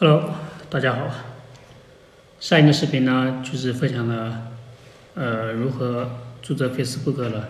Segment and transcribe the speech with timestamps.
[0.00, 0.32] Hello，
[0.70, 1.10] 大家好。
[2.38, 4.52] 上一个视频呢，就是分享了
[5.16, 6.08] 呃如何
[6.40, 7.48] 注册 Facebook 了，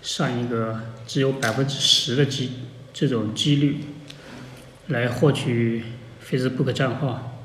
[0.00, 2.52] 上一个只有百分之十的几
[2.94, 3.84] 这种几率
[4.86, 5.84] 来获取
[6.26, 7.42] Facebook 账号。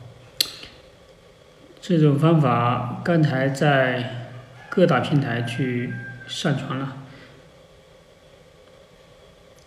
[1.82, 4.30] 这种方法刚才在
[4.70, 5.94] 各大平台去
[6.26, 6.96] 上传了，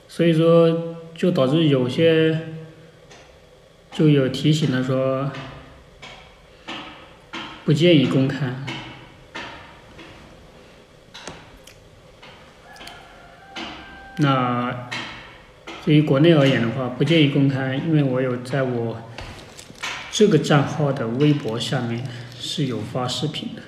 [0.08, 2.55] 所以说就导致有些
[3.96, 5.32] 就有提醒了说
[7.64, 8.54] 不建议公开。
[14.18, 14.90] 那
[15.82, 19.02] 对于国内而言的话，不建议公开，因为我有在我。
[20.12, 22.06] 这个账号的微博下面
[22.38, 23.62] 是有发视频的，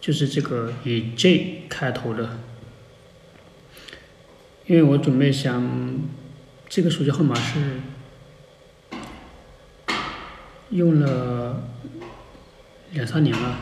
[0.00, 2.38] 就是这个以 J 开头的，
[4.66, 6.00] 因为我准备想，
[6.68, 7.80] 这个手机号码是
[10.70, 11.62] 用了
[12.92, 13.56] 两三年了，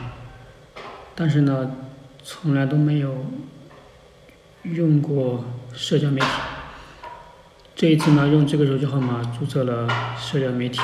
[1.15, 1.71] 但是呢，
[2.23, 3.25] 从来都没有
[4.63, 6.27] 用过社交媒体，
[7.75, 10.81] 这一次呢，用这个手机号码注册了社交媒体。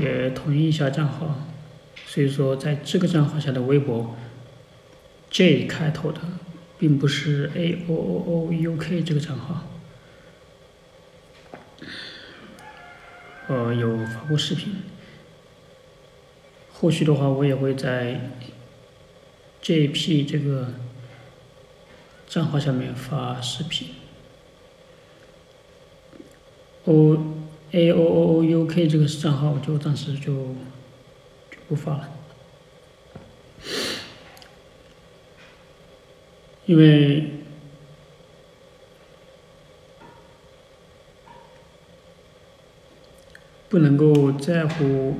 [0.00, 1.34] 也同意一下账号，
[2.06, 4.14] 所以说在这个账号下的微博
[5.30, 6.20] ，J 开头的，
[6.78, 9.64] 并不是 A O O O U K 这个账号。
[13.48, 14.76] 呃，有发过视频，
[16.72, 18.30] 后续的话我也会在
[19.60, 20.74] J P 这个
[22.26, 23.88] 账号下面发视频。
[26.84, 27.34] O。
[27.70, 30.32] A O O O U K 这个账号我就暂时就
[31.50, 32.08] 就不发了，
[36.64, 37.37] 因为
[43.68, 45.18] 不能够在乎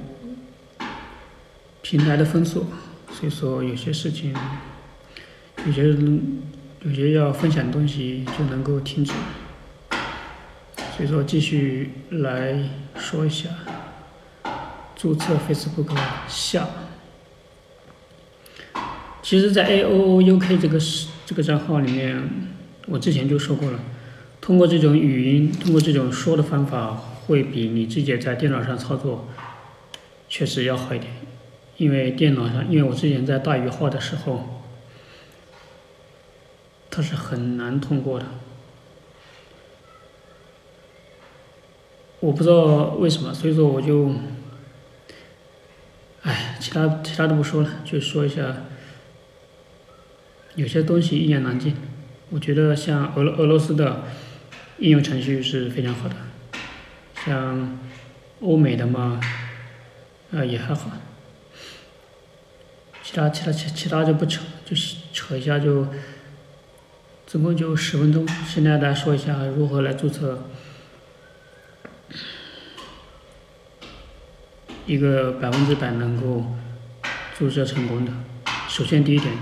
[1.82, 2.66] 平台的封锁，
[3.12, 4.34] 所以说有些事情，
[5.66, 6.42] 有些人
[6.82, 9.12] 有些要分享的东西就能够停止。
[10.96, 12.58] 所以说，继续来
[12.96, 13.50] 说一下
[14.96, 15.96] 注册 Facebook
[16.26, 16.66] 下。
[19.22, 22.28] 其实，在 A O O U K 这个是这个账号里面，
[22.86, 23.78] 我之前就说过了，
[24.40, 29.28] 通过这种语音，通过这种说的方法，会比你直接在电脑上操作
[30.28, 31.12] 确实要好一点。
[31.76, 34.64] 因为电脑上，因为我之前在大鱼号的时候，
[36.90, 38.26] 它是很难通过的。
[42.18, 44.12] 我不知道为什么，所以说我就，
[46.22, 48.64] 哎，其他其他都不说了，就说一下，
[50.56, 51.76] 有些东西一言难尽。
[52.30, 54.02] 我觉得像俄俄罗斯的
[54.78, 56.16] 应用程序是非常好的，
[57.28, 57.78] 像
[58.40, 59.20] 欧美的嘛，
[60.32, 60.90] 呃也还好。
[63.02, 65.86] 其他其他其其他就不扯，就是扯一下就，
[67.26, 68.26] 总共就十分钟。
[68.46, 70.44] 现在来说一下如何来注册。
[74.86, 76.46] 一个百分之百能够
[77.36, 78.12] 注册成功的，
[78.70, 79.34] 首先第一点，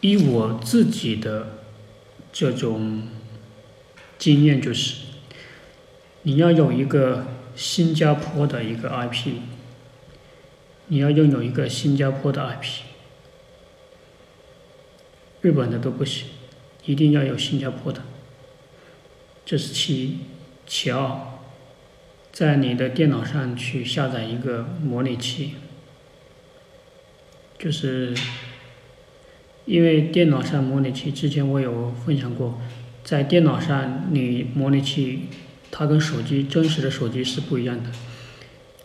[0.00, 1.58] 以我自己的
[2.32, 3.06] 这种
[4.18, 5.02] 经验就是，
[6.28, 9.36] 你要有一个新加坡的一个 IP，
[10.88, 12.82] 你要拥有一个新加坡的 IP，
[15.40, 16.28] 日本的都不行，
[16.84, 18.02] 一定要有新加坡的，
[19.46, 20.18] 这是其一，
[20.66, 21.18] 其二。
[22.30, 25.54] 在你的电脑上去下载一个模拟器，
[27.58, 28.14] 就是
[29.64, 32.60] 因为电脑上模拟器之前我有分享过，
[33.02, 35.20] 在电脑上你模拟器
[35.70, 37.90] 它跟手机真实的手机是不一样的，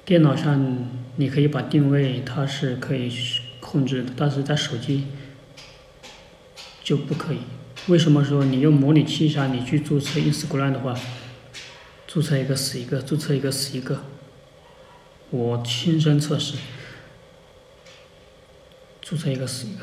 [0.06, 3.12] 电脑上你可以把定位它是可以
[3.60, 5.08] 控制的，但是在手机
[6.84, 7.40] 就不可以。
[7.88, 10.98] 为什么说你用模拟器上你去注册 Instagram 的话？
[12.08, 14.04] 注册一个死一个，注册一个死一个。
[15.32, 16.58] 我亲身测试，
[19.02, 19.80] 注册一个死一个。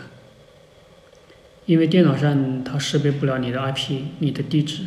[1.66, 4.84] 因为电脑上它识别不了你的 IP，你的地址。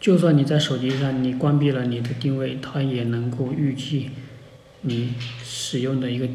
[0.00, 4.10] 就算你在手机上你关闭了你的定位，它也能够预计
[4.80, 5.14] 你
[5.44, 6.26] 使用的一个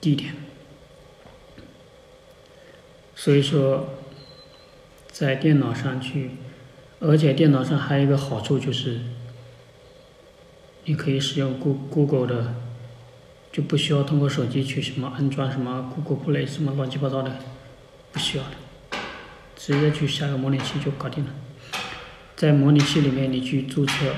[0.00, 0.34] 地点。
[3.14, 3.94] 所以说，
[5.08, 6.32] 在电脑上去。
[7.04, 9.00] 而且电脑上还有一个好处就是，
[10.84, 12.54] 你可以使用 Google 的，
[13.50, 17.36] 就不需要通过手机去什么安装什么 Google Play 什么乱七八糟的，
[18.12, 18.50] 不需要的，
[19.56, 21.30] 直接去下个模拟器就搞定了。
[22.42, 24.16] 在模拟器里面你去注册，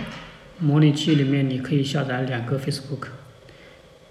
[0.58, 3.08] 模拟器里面你可以下载两个 Facebook，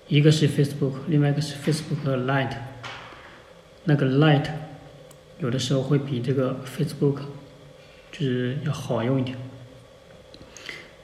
[0.07, 2.57] 一个是 Facebook，另外一个是 Facebook Lite。
[3.85, 4.51] 那个 Lite
[5.39, 7.21] 有的时候会比这个 Facebook
[8.11, 9.35] 就是要好用一点，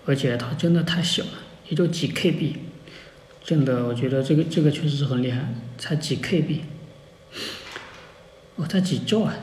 [0.06, 1.32] 而且它真的太小了，
[1.68, 2.58] 也就几 KB，
[3.44, 6.60] 真的我觉得这个这个确实是很厉害，才几 KB，
[8.58, 9.34] 哦，才几兆啊，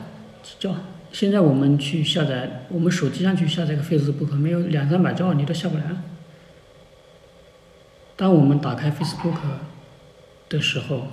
[0.41, 0.73] 几兆。
[1.11, 5.83] 现在我们去下载，我们手机上去下载个 Facebook，没有两三百兆你都下不来。
[8.15, 9.37] 当我们打开 Facebook
[10.49, 11.07] 的时候，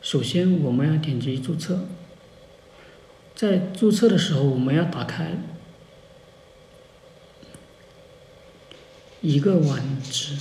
[0.00, 1.86] 首先我们要点击注册，
[3.34, 5.32] 在注册的时候我们要打开
[9.20, 10.36] 一个网址，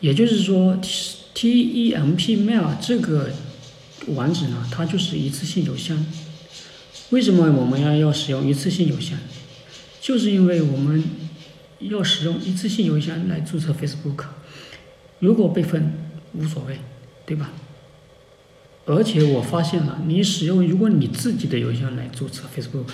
[0.01, 0.77] 也就是说
[1.33, 3.31] ，TEMP mail 这个
[4.09, 6.05] 网址呢，它就是一次性邮箱。
[7.11, 9.17] 为什么我们要要使用一次性邮箱？
[10.01, 11.05] 就是因为我们
[11.79, 14.25] 要使用一次性邮箱来注册 Facebook，
[15.21, 15.95] 如果备份
[16.33, 16.81] 无所谓。
[17.31, 17.53] 对吧？
[18.87, 22.91] 而且我发现了，你使用如果你自己的邮箱来注册 Facebook，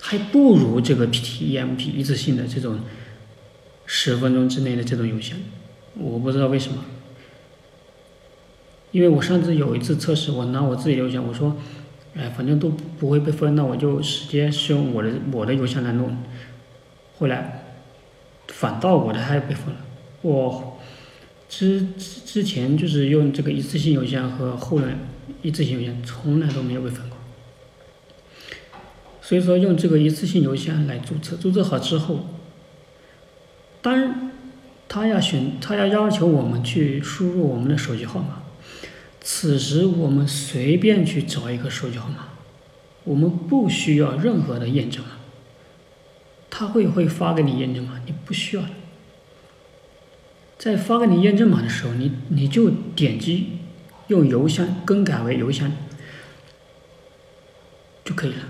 [0.00, 2.80] 还不如这个 PTEMP 一次性的这种
[3.86, 5.38] 十分钟之内的这种邮箱。
[5.96, 6.84] 我不知道为什么，
[8.90, 11.56] 因为我上次有一次测试，我拿我自己邮箱，我说，
[12.16, 12.68] 哎，反正都
[12.98, 16.18] 不会被封，那我就直接是用我的我的邮箱来弄。
[17.20, 17.62] 后来
[18.48, 19.80] 反倒我的还被封了，
[20.22, 20.72] 我。
[21.56, 24.98] 之之之前就是用这个一次性邮箱和后来
[25.40, 27.16] 一次性邮箱从来都没有被封过，
[29.22, 32.26] 所以说用这个一次性邮箱来注册，注册好之后，
[33.80, 34.32] 当
[34.88, 38.42] 他要选他要要求我们去输入我们的手机号码，
[39.20, 42.30] 此时我们随便去找一个手机号码，
[43.04, 45.12] 我们不需要任何的验证码，
[46.50, 48.64] 他会会发给你验证码，你不需要。
[50.64, 53.48] 在发给你验证码的时候，你你就点击
[54.06, 55.70] 用邮箱更改为邮箱
[58.02, 58.48] 就可以了。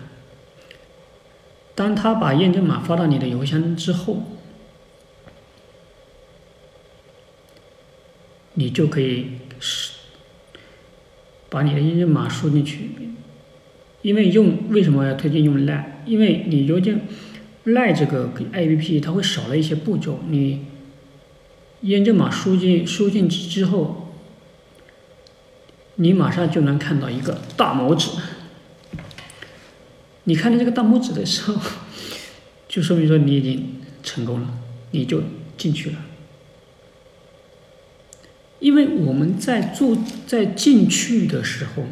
[1.75, 4.23] 当他把验证码发到你的邮箱之后，
[8.53, 9.95] 你就可以是
[11.51, 12.91] 把你的验证码输进去。
[14.03, 15.85] 因为用为什么要推荐用 Line？
[16.07, 17.09] 因为你邮件
[17.65, 20.67] Line 这个 APP 它会少了一些步骤，你。
[21.85, 24.13] 验证码输进输进去之后，
[25.97, 28.11] 你马上就能看到一个大拇指。
[30.25, 31.61] 你看到这个大拇指的时候，
[32.69, 34.49] 就说明说你已经成功了，
[34.91, 35.23] 你就
[35.57, 35.97] 进去了。
[38.61, 39.97] 因为我们在做
[40.27, 41.85] 在进去的时候，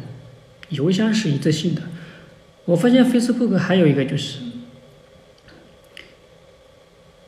[0.69, 1.83] 邮箱是一次性的。
[2.65, 4.39] 我发现 Facebook 还有一个就是。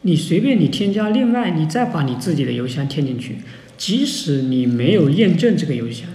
[0.07, 3.37] 你随便你添加，另外你再把你自己的邮箱填进去，
[3.75, 6.07] 即使你没有验证这个邮箱，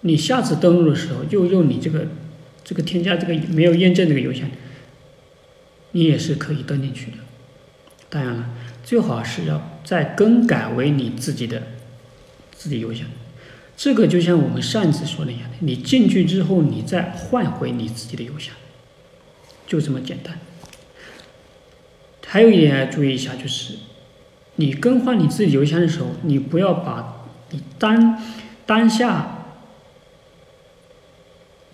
[0.00, 2.08] 你下次登录的时候又用你这个
[2.64, 4.50] 这个添加这个没有验证这个邮箱，
[5.92, 7.18] 你也是可以登进去的。
[8.10, 8.50] 当然了，
[8.82, 11.62] 最好是要再更改为你自己的
[12.50, 13.06] 自己邮箱。
[13.76, 18.52] 这个就像我们上一次说的一样，你进去之后你再换回你自己的邮箱，
[19.68, 20.36] 就这么简单。
[22.30, 23.72] 还有一点要注意一下，就是
[24.56, 28.22] 你更换你自己邮箱的时候，你不要把你当
[28.66, 29.46] 当下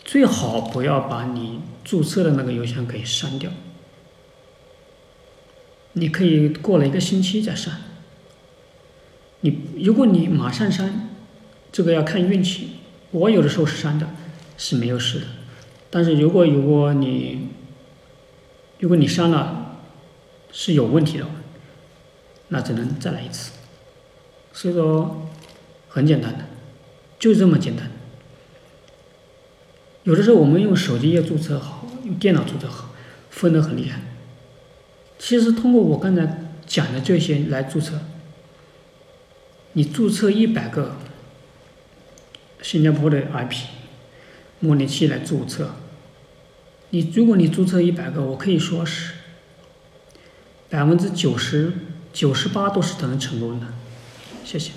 [0.04, 3.50] 最好不要把你注册的那个邮箱给删掉。
[5.94, 7.74] 你可以过了一个星期再删。
[9.40, 11.10] 你如果你马上删，
[11.72, 12.70] 这个要看运气。
[13.10, 14.08] 我有的时候是删的，
[14.56, 15.26] 是没有事的。
[15.90, 17.48] 但是如果如果你
[18.78, 19.73] 如果你删了，
[20.56, 21.26] 是有问题的，
[22.46, 23.50] 那只能再来一次。
[24.52, 25.28] 所以说，
[25.88, 26.44] 很简单的，
[27.18, 27.90] 就这么简单。
[30.04, 32.94] 有的时候我们用手机要注册好，用电脑注册好，
[33.30, 34.00] 分得很厉害。
[35.18, 37.98] 其实通过我刚才讲的这些来注册，
[39.72, 40.94] 你注册一百个
[42.62, 43.56] 新加坡的 IP
[44.60, 45.74] 模拟器来注册，
[46.90, 49.14] 你如果你注册一百个，我可以说是。
[50.74, 51.72] 百分之九十
[52.12, 53.66] 九十八都是能成功的，
[54.44, 54.72] 谢谢。